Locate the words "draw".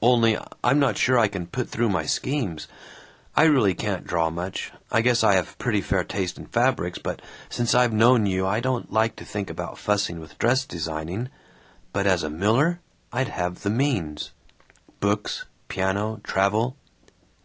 4.06-4.30